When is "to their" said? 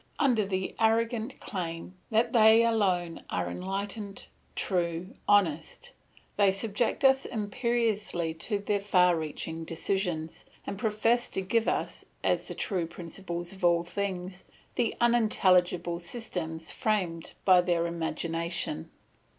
8.33-8.79